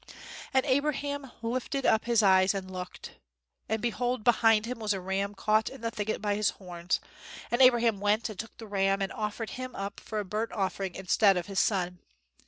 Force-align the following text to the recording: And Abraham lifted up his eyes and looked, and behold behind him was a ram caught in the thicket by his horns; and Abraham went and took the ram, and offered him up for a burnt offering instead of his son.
And 0.51 0.65
Abraham 0.65 1.31
lifted 1.43 1.85
up 1.85 2.05
his 2.05 2.23
eyes 2.23 2.55
and 2.55 2.71
looked, 2.71 3.19
and 3.69 3.83
behold 3.83 4.23
behind 4.23 4.65
him 4.65 4.79
was 4.79 4.93
a 4.93 4.99
ram 4.99 5.35
caught 5.35 5.69
in 5.69 5.81
the 5.81 5.91
thicket 5.91 6.19
by 6.23 6.33
his 6.33 6.49
horns; 6.49 6.99
and 7.51 7.61
Abraham 7.61 7.99
went 7.99 8.27
and 8.27 8.39
took 8.39 8.57
the 8.57 8.65
ram, 8.65 9.03
and 9.03 9.11
offered 9.11 9.51
him 9.51 9.75
up 9.75 9.99
for 9.99 10.17
a 10.17 10.25
burnt 10.25 10.53
offering 10.53 10.95
instead 10.95 11.37
of 11.37 11.45
his 11.45 11.59
son. 11.59 11.99